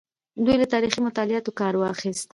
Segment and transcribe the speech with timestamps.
[0.45, 2.27] دوی له تاریخي مطالعاتو کار واخیست.